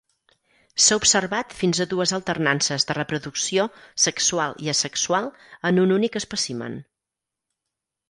[0.85, 3.69] S'ha observat fins a dues alternances de reproducció
[4.09, 5.33] sexual i asexual
[5.73, 6.85] en un únic espècimen.